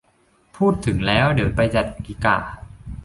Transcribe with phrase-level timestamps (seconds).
[0.57, 2.39] พูดถึงแล้ว เดี๋ยวไปจัดดีก่า